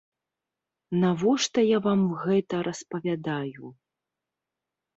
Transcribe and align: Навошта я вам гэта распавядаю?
Навошта 1.03 1.59
я 1.67 1.77
вам 1.89 2.01
гэта 2.23 2.55
распавядаю? 2.71 3.73